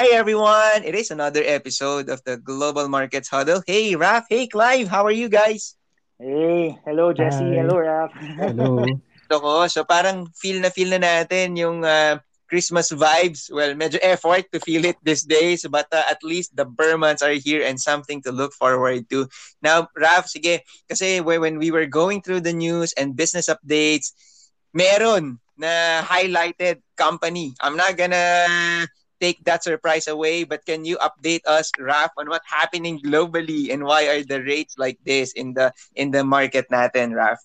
[0.00, 0.80] Hi everyone!
[0.80, 3.60] It is another episode of the Global Markets Huddle.
[3.68, 5.76] Hey Raf, hey Clive, how are you guys?
[6.16, 7.60] Hey, hello Jesse, Hi.
[7.60, 8.08] hello Raf.
[8.40, 8.80] Hello.
[9.28, 12.16] Ako, so parang feel na feel na natin yung uh,
[12.48, 13.52] Christmas vibes.
[13.52, 17.36] Well, medyo effort to feel it these days, but uh, at least the Burmans are
[17.36, 19.28] here and something to look forward to.
[19.60, 24.16] Now, Raf, sige, kasi when we were going through the news and business updates,
[24.72, 27.52] meron na highlighted company.
[27.60, 28.48] I'm not gonna
[29.20, 33.84] take that surprise away, but can you update us, Raf, on what's happening globally and
[33.84, 37.38] why are the rates like this in the in the market natin, Raf?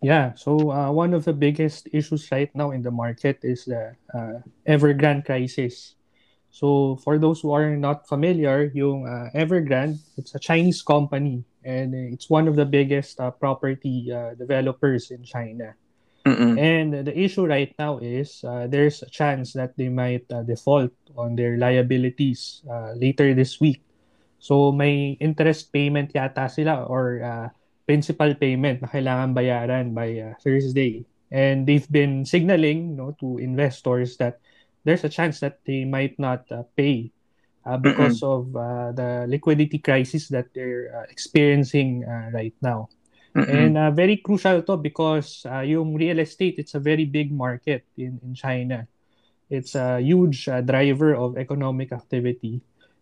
[0.00, 3.92] Yeah, so uh, one of the biggest issues right now in the market is the
[4.14, 5.94] uh, Evergrande crisis.
[6.50, 11.94] So for those who are not familiar, yung uh, Evergrande, it's a Chinese company and
[11.94, 15.74] it's one of the biggest uh, property uh, developers in China.
[16.26, 16.60] Mm-mm.
[16.60, 20.92] And the issue right now is uh, there's a chance that they might uh, default
[21.16, 23.80] on their liabilities uh, later this week.
[24.38, 27.48] So may interest payment yata sila or uh,
[27.86, 31.04] principal payment na kailangan bayaran by uh, Thursday.
[31.30, 34.40] And they've been signaling no, to investors that
[34.84, 37.12] there's a chance that they might not uh, pay
[37.64, 42.88] uh, because of uh, the liquidity crisis that they're uh, experiencing uh, right now.
[43.34, 43.46] Mm-mm.
[43.46, 47.84] And uh, very crucial to because uh, yung real estate, it's a very big market
[47.96, 48.86] in, in China.
[49.48, 52.60] It's a huge uh, driver of economic activity.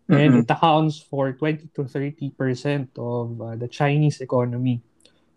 [0.09, 0.43] And Mm-mm.
[0.43, 4.81] it accounts for 20 to 30% of uh, the Chinese economy.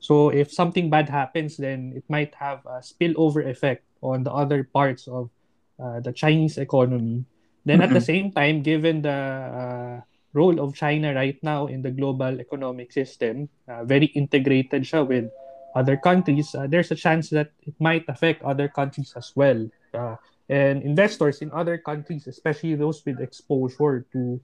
[0.00, 4.64] So if something bad happens, then it might have a spillover effect on the other
[4.64, 5.30] parts of
[5.78, 7.24] uh, the Chinese economy.
[7.64, 10.00] Then at the same time, given the uh,
[10.32, 15.28] role of China right now in the global economic system, uh, very integrated siya with
[15.74, 19.68] other countries, uh, there's a chance that it might affect other countries as well.
[19.92, 20.16] Uh,
[20.48, 24.40] and investors in other countries, especially those with exposure to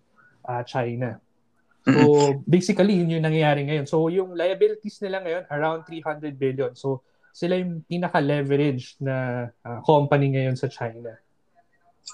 [0.48, 1.20] uh, China.
[1.88, 3.88] So basically, yun yung nangyayari ngayon.
[3.88, 6.72] So yung liabilities nila ngayon, around 300 billion.
[6.76, 7.00] So
[7.32, 11.16] sila yung pinaka-leverage na uh, company ngayon sa China.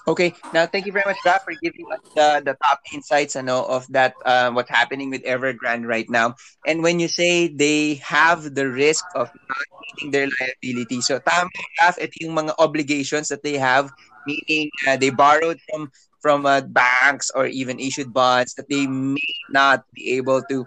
[0.07, 0.33] Okay.
[0.53, 3.87] Now, thank you very much, Raf, for giving us the, the top insights ano, of
[3.89, 6.35] that, uh, what's happening with Evergrande right now.
[6.65, 11.49] And when you say they have the risk of not meeting their liability, so tama,
[11.81, 13.89] Raf, ito yung mga obligations that they have,
[14.27, 15.91] meaning uh, they borrowed from
[16.21, 20.65] from uh, banks or even issued bonds that they may not be able to,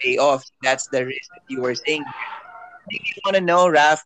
[0.00, 0.44] pay off.
[0.62, 2.04] That's the risk that you were saying.
[2.88, 4.02] If you want to know, Raf,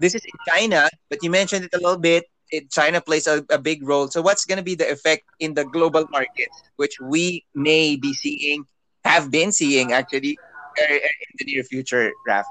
[0.00, 2.24] this is in China, but you mentioned it a little bit.
[2.70, 4.08] China plays a, a big role.
[4.08, 8.12] So, what's going to be the effect in the global markets, which we may be
[8.14, 8.64] seeing,
[9.04, 10.38] have been seeing actually
[10.80, 12.44] uh, in the near future, Raf?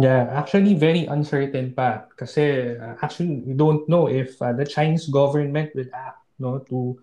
[0.00, 5.12] Yeah, actually very uncertain pa kasi uh, actually we don't know if uh, the Chinese
[5.12, 6.96] government will act no to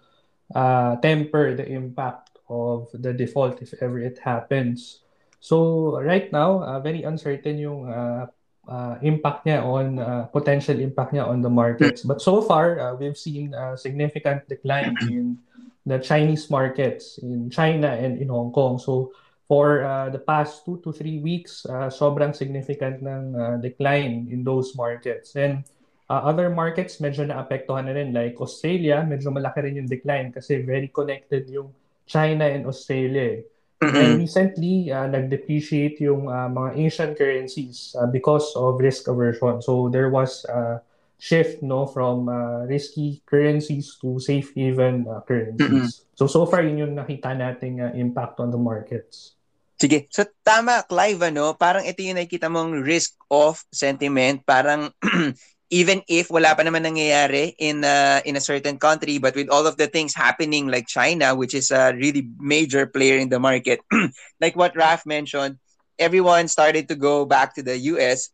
[0.58, 5.06] uh, temper the impact of the default if ever it happens.
[5.40, 8.34] So right now, uh, very uncertain yung uh,
[8.68, 12.04] uh, impact niya on uh, potential impact niya on the markets.
[12.04, 15.40] But so far, uh, we've seen a significant decline in
[15.88, 18.78] the Chinese markets in China and in Hong Kong.
[18.78, 19.16] So
[19.48, 24.44] for uh, the past two to three weeks, uh, sobrang significant ng uh, decline in
[24.44, 25.40] those markets.
[25.40, 25.64] And
[26.12, 28.12] uh, other markets, medyo naapektuhan na rin.
[28.12, 31.72] Like Australia, medyo malaki rin yung decline kasi very connected yung
[32.04, 33.40] China and Australia.
[33.82, 39.62] And recently, uh, nag-depreciate yung uh, mga Asian currencies uh, because of risk aversion.
[39.62, 40.82] So there was a
[41.18, 46.06] shift no from uh, risky currencies to safe haven uh, currencies.
[46.18, 49.38] So so far yun yung nakita nating uh, impact on the markets.
[49.78, 50.10] Sige.
[50.10, 51.54] So, tama, Clive, ano?
[51.54, 54.42] Parang ito yung nakikita mong risk-off sentiment.
[54.42, 54.90] Parang
[55.70, 59.68] even if wala pa naman nangyayari in uh, in a certain country, but with all
[59.68, 63.80] of the things happening like China, which is a really major player in the market,
[64.42, 65.60] like what Raf mentioned,
[66.00, 68.30] everyone started to go back to the US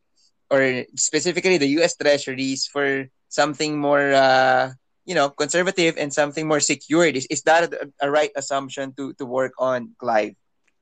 [0.50, 4.70] or specifically the US treasuries for something more uh,
[5.06, 7.16] you know, conservative and something more secured.
[7.16, 10.36] Is, is that a, a right assumption to to work on, Clive?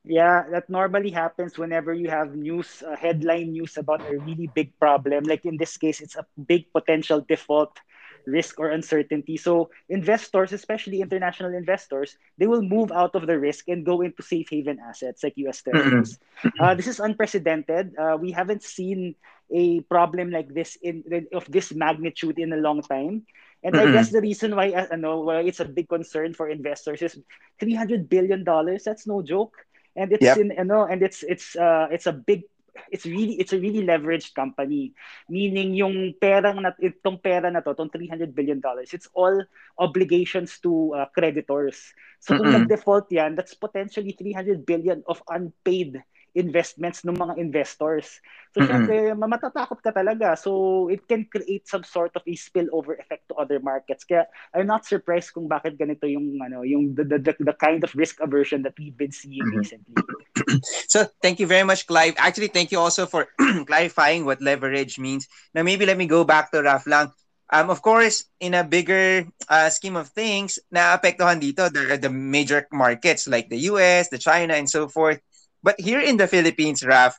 [0.03, 4.77] Yeah, that normally happens whenever you have news, uh, headline news about a really big
[4.80, 5.25] problem.
[5.25, 7.80] Like in this case, it's a big potential default
[8.25, 9.38] risk or uncertainty.
[9.38, 14.21] So investors, especially international investors, they will move out of the risk and go into
[14.24, 16.19] safe haven assets like US Treasuries.
[16.59, 17.94] Uh, this is unprecedented.
[17.98, 19.15] Uh, we haven't seen
[19.53, 21.03] a problem like this in
[21.33, 23.25] of this magnitude in a long time.
[23.63, 23.88] And I Mm-mm.
[23.88, 27.18] guess the reason why, uh, ano, why it's a big concern for investors is
[27.59, 28.83] 300 billion dollars.
[28.83, 29.56] That's no joke.
[29.95, 30.39] And it's Yep.
[30.39, 32.43] in, ano, and it's it's uh, it's a big
[32.91, 34.93] it's really it's a really leveraged company
[35.27, 39.35] meaning yung perang na itong pera na to tong 300 billion dollars it's all
[39.79, 41.91] obligations to uh, creditors
[42.23, 42.55] so kung Mm-mm.
[42.55, 45.99] nag-default yan that's potentially 300 billion of unpaid
[46.36, 48.19] investments ng mga investors.
[48.56, 48.63] So, Mm-mm.
[48.63, 50.36] syempre, mamatatakot ka talaga.
[50.38, 54.04] So, it can create some sort of a spillover effect to other markets.
[54.04, 57.94] Kaya, I'm not surprised kung bakit ganito yung, ano, yung the, the, the kind of
[57.95, 59.54] risk aversion that we've been seeing Mhm.
[59.54, 60.04] recently.
[60.88, 62.16] So thank you very much, Clive.
[62.18, 63.27] Actually, thank you also for
[63.68, 65.27] clarifying what leverage means.
[65.54, 67.12] Now, maybe let me go back to Raf lang.
[67.51, 72.66] Um, of course, in a bigger uh, scheme of things, naapektuhan dito the, the major
[72.72, 75.19] markets like the US, the China, and so forth.
[75.63, 77.18] But here in the Philippines, Raf,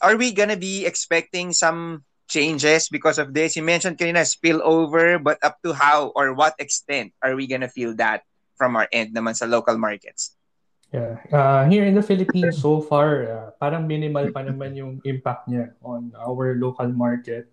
[0.00, 3.56] are we gonna be expecting some changes because of this?
[3.56, 7.94] You mentioned kanina spillover, but up to how or what extent are we gonna feel
[8.00, 8.24] that
[8.56, 10.34] from our end naman sa local markets?
[10.92, 11.16] Yeah.
[11.32, 15.72] Uh, here in the Philippines, so far, uh, parang minimal pa naman yung impact niya
[15.80, 17.48] on our local market.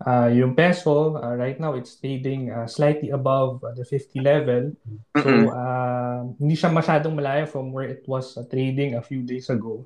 [0.00, 4.72] Uh, yung peso, uh, right now, it's trading uh, slightly above uh, the 50 level.
[5.20, 9.52] So, uh, hindi siya masyadong malayo from where it was uh, trading a few days
[9.52, 9.84] ago.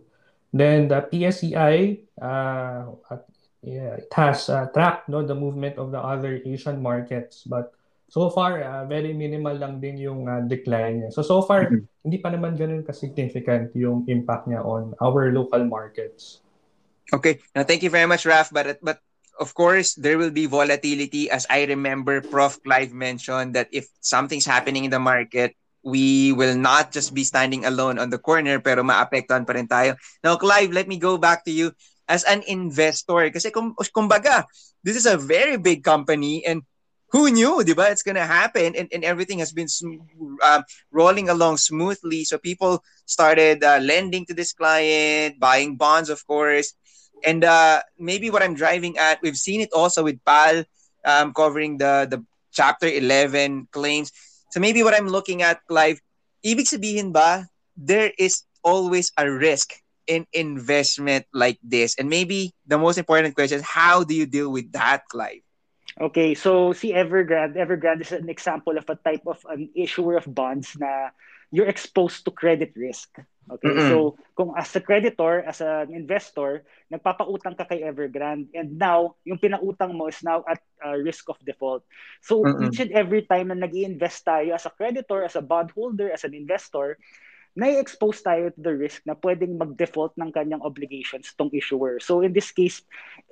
[0.55, 3.27] Then, the PSEI, uh, at-
[3.67, 7.43] yeah, it has uh, tracked no, the movement of the other Asian markets.
[7.43, 7.75] But
[8.07, 11.11] so far, uh, very minimal lang din yung uh, decline niya.
[11.11, 11.91] So, so far, Mhm.
[12.07, 16.39] hindi pa naman ganun ka-significant yung impact niya on our local markets.
[17.11, 17.43] Okay.
[17.51, 18.55] Now, thank you very much, Raf.
[18.55, 19.03] But but
[19.41, 21.31] of course, there will be volatility.
[21.31, 22.63] As I remember, Prof.
[22.63, 27.65] Clive mentioned that if something's happening in the market, we will not just be standing
[27.65, 29.97] alone on the corner, pero maapektuhan pa rin tayo.
[30.25, 31.73] Now, Clive, let me go back to you
[32.09, 33.29] as an investor.
[33.31, 34.45] Kasi kum, kumbaga,
[34.83, 36.65] this is a very big company and
[37.15, 37.95] who knew, di ba?
[37.95, 39.71] It's gonna happen and, and everything has been
[40.43, 42.25] um, rolling along smoothly.
[42.25, 46.75] So people started uh, lending to this client, buying bonds, of course.
[47.25, 50.65] And uh, maybe what I'm driving at, we've seen it also with PAL
[51.05, 54.13] um, covering the, the Chapter 11 claims.
[54.51, 56.01] So maybe what I'm looking at, Clive,
[56.47, 59.75] ibig sabihin ba, there is always a risk
[60.07, 61.97] in investment like this?
[61.99, 65.43] And maybe the most important question is, how do you deal with that, Clive?
[66.01, 70.27] Okay, so see Evergrande, Evergrande is an example of a type of an issuer of
[70.27, 71.11] bonds na
[71.53, 73.15] you're exposed to credit risk.
[73.45, 73.89] Okay, Mm-mm.
[73.93, 79.37] so kung as a creditor, as an investor, nagpapautang ka kay Evergrande and now yung
[79.37, 81.85] pinautang mo is now at uh, risk of default.
[82.25, 82.73] So Mm-mm.
[82.73, 86.25] each and every time na nag invest tayo as a creditor, as a bondholder, as
[86.25, 86.97] an investor,
[87.55, 92.03] na-expose tayo to the risk na pwedeng mag-default ng kanyang obligations tong issuer.
[92.03, 92.83] So in this case,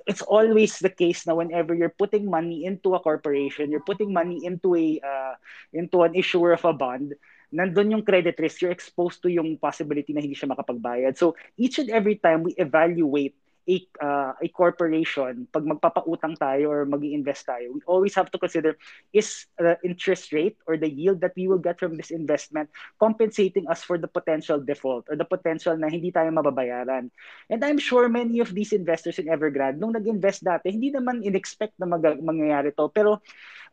[0.07, 4.39] it's always the case na whenever you're putting money into a corporation, you're putting money
[4.45, 5.35] into a uh,
[5.75, 7.17] into an issuer of a bond,
[7.53, 11.13] nandun yung credit risk, you're exposed to yung possibility na hindi siya makapagbayad.
[11.13, 13.37] So each and every time we evaluate
[13.69, 18.75] a uh, a corporation pag magpapautang tayo or mag-invest tayo we always have to consider
[19.15, 22.67] is the interest rate or the yield that we will get from this investment
[22.99, 27.09] compensating us for the potential default or the potential na hindi tayo mababayaran.
[27.49, 31.77] And I'm sure many of these investors in Evergrande nung nag-invest dati hindi naman in-expect
[31.79, 32.89] na mag- mangyayari to.
[32.91, 33.19] Pero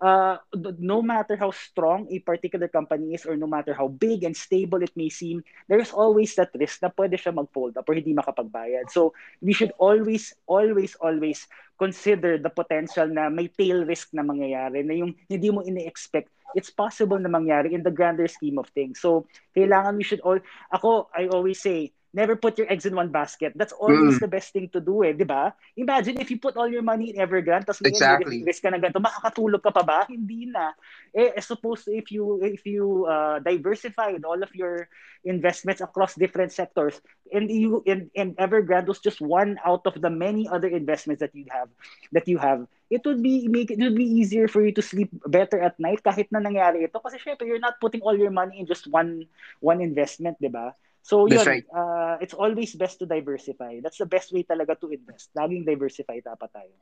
[0.00, 0.36] uh,
[0.80, 4.80] no matter how strong a particular company is or no matter how big and stable
[4.82, 8.88] it may seem there's always that risk na pwede siya mag-fold up or hindi makapagbayad.
[8.90, 9.12] So
[9.44, 11.48] we should always, always, always
[11.80, 16.68] consider the potential na may tail risk na mangyayari, na yung hindi mo ini-expect, it's
[16.68, 19.00] possible na mangyari in the grander scheme of things.
[19.00, 19.24] So,
[19.56, 23.52] kailangan we should all, ako, I always say, never put your eggs in one basket.
[23.54, 24.20] That's always Mm.
[24.20, 25.54] the best thing to do eh, di ba?
[25.76, 28.42] Imagine if you put all your money in Evergrande, tapos Exactly.
[28.42, 29.98] risk ka na ganito, makakatulog ka pa ba?
[30.10, 30.74] Hindi na.
[31.14, 34.88] Eh, as opposed to if you, if you uh, diversified all of your
[35.24, 36.98] investments across different sectors,
[37.32, 41.34] and you and, and Evergrande was just one out of the many other investments that
[41.34, 41.68] you have
[42.12, 45.08] that you have it would be make it would be easier for you to sleep
[45.26, 48.58] better at night kahit na nangyari ito kasi syempre you're not putting all your money
[48.58, 49.22] in just one
[49.62, 50.74] one investment, 'di ba?
[51.02, 51.64] So yun, right.
[51.72, 53.80] uh, it's always best to diversify.
[53.82, 55.32] That's the best way talaga to invest.
[55.32, 56.72] Laging diversify dapat tayo.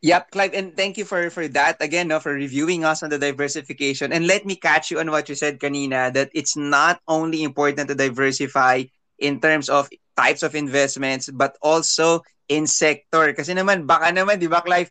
[0.00, 3.20] Yep, Clive, and thank you for for that again, no, for reviewing us on the
[3.20, 4.16] diversification.
[4.16, 7.92] And let me catch you on what you said, kanina, that it's not only important
[7.92, 8.88] to diversify
[9.20, 13.32] in terms of types of investments, but also in sector.
[13.36, 14.90] Kasi naman, baka naman, di ba, Clive,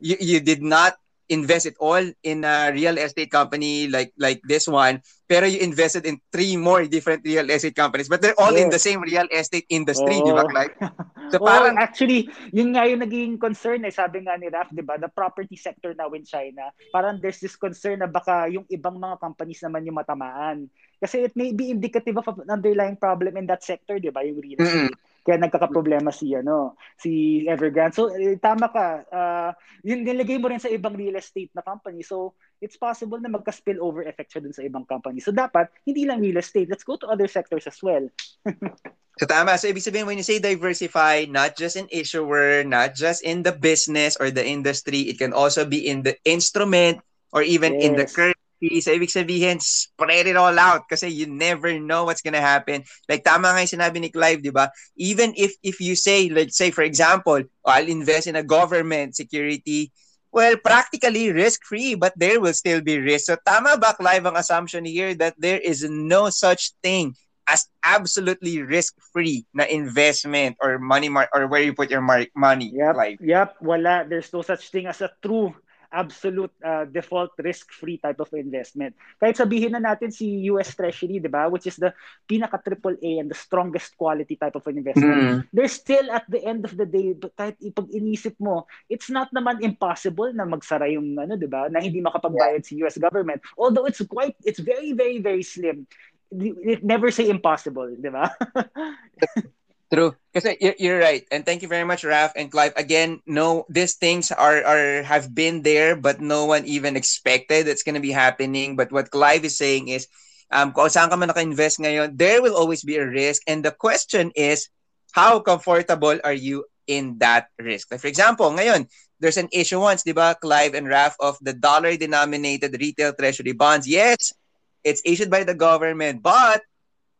[0.00, 0.96] you, you did not
[1.28, 6.06] invest it all in a real estate company like like this one, pero you invested
[6.06, 8.82] in three more different real estate companies, but they're all in the Yes.
[8.82, 10.46] same real estate industry, di ba.
[10.46, 10.74] Clive?
[11.26, 13.90] So Oo, parang, actually, yun nga yung naging concern eh.
[13.90, 17.58] Sabi nga ni Raf, di ba, the property sector now in China, parang there's this
[17.58, 20.70] concern na baka yung ibang mga companies naman yung matamaan.
[21.02, 24.38] Kasi it may be indicative of an underlying problem in that sector, di ba, yung
[24.38, 25.02] real estate.
[25.26, 27.98] Kaya nagkakaproblema si ano, si Evergrande.
[27.98, 28.86] So eh, tama ka.
[29.10, 29.50] Uh,
[29.82, 32.06] yun nilagay mo rin sa ibang real estate na company.
[32.06, 35.18] So it's possible na magka-spill over effect siya dun sa ibang company.
[35.18, 38.06] So dapat hindi lang real estate, let's go to other sectors as well.
[39.18, 39.58] so tama.
[39.58, 43.50] So ibig sabihin when you say diversify, not just in issuer, not just in the
[43.50, 47.02] business or the industry, it can also be in the instrument
[47.34, 47.82] or even yes.
[47.82, 52.24] in the currency So, ibig sabihin, spread it all out kasi you never know what's
[52.24, 52.84] gonna happen.
[53.04, 54.72] Like, tama nga yung sinabi ni Clive, di ba?
[54.96, 59.12] Even if if you say, let's say, for example, oh, I'll invest in a government
[59.12, 59.92] security,
[60.32, 63.28] well, practically risk-free, but there will still be risk.
[63.28, 67.12] So, tama ba, Clive, ang assumption here that there is no such thing
[67.46, 72.72] as absolutely risk-free na investment or money mar- or where you put your mar- money,
[72.74, 73.20] yep, Clive?
[73.20, 74.04] Yep, wala.
[74.08, 75.54] There's no such thing as a true
[75.92, 78.94] absolute uh, default risk-free type of investment.
[79.20, 81.92] Kahit sabihin na natin si US Treasury, di ba, which is the
[82.26, 85.38] pinaka triple A and the strongest quality type of an investment, mm.
[85.52, 89.60] there's still at the end of the day, kahit pag inisip mo, it's not naman
[89.60, 92.68] impossible na magsara yung ano, di ba, na hindi makapagbayad yeah.
[92.68, 93.42] si US government.
[93.58, 95.86] Although it's quite, it's very, very, very slim.
[96.34, 98.30] It never say impossible, di ba?
[99.92, 100.16] True.
[100.34, 101.22] Because you're right.
[101.30, 102.72] And thank you very much, Raf and Clive.
[102.76, 107.84] Again, no, these things are, are have been there, but no one even expected it's
[107.84, 108.74] going to be happening.
[108.74, 110.08] But what Clive is saying is,
[110.50, 113.42] um, kung saan ka man naka-invest ngayon, there will always be a risk.
[113.46, 114.68] And the question is,
[115.14, 117.94] how comfortable are you in that risk?
[117.94, 118.90] Like for example, ngayon,
[119.22, 123.86] there's an issuance, di ba, Clive and Raf, of the dollar-denominated retail treasury bonds.
[123.86, 124.34] Yes,
[124.82, 126.60] it's issued by the government, but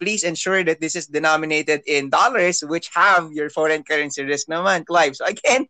[0.00, 4.84] please ensure that this is denominated in dollars, which have your foreign currency risk naman,
[4.86, 5.16] Clive.
[5.16, 5.66] So again,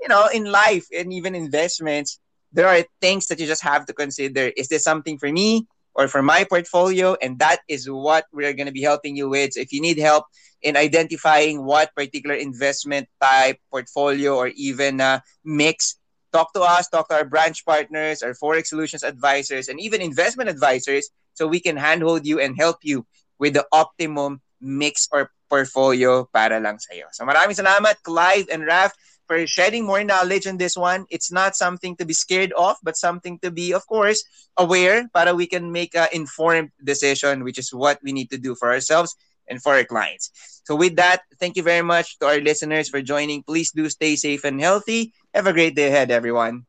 [0.00, 2.20] you know, in life and even investments,
[2.52, 4.52] there are things that you just have to consider.
[4.56, 7.16] Is this something for me or for my portfolio?
[7.20, 9.52] And that is what we're going to be helping you with.
[9.52, 10.24] So if you need help
[10.62, 15.98] in identifying what particular investment type, portfolio, or even uh, mix,
[16.32, 20.48] talk to us, talk to our branch partners, our Forex Solutions advisors, and even investment
[20.48, 23.06] advisors so we can handhold you and help you
[23.38, 27.08] with the optimum mix or portfolio para lang sa'yo.
[27.12, 28.92] So maraming salamat, Clive and Raf,
[29.28, 31.04] for shedding more knowledge on this one.
[31.10, 34.24] It's not something to be scared of, but something to be, of course,
[34.56, 38.56] aware para we can make an informed decision, which is what we need to do
[38.56, 39.14] for ourselves
[39.46, 40.32] and for our clients.
[40.64, 43.42] So with that, thank you very much to our listeners for joining.
[43.44, 45.12] Please do stay safe and healthy.
[45.32, 46.64] Have a great day ahead, everyone.